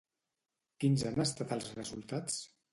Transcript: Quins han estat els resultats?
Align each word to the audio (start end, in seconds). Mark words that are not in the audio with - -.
Quins 0.85 1.05
han 1.11 1.27
estat 1.27 1.55
els 1.59 1.71
resultats? 1.83 2.43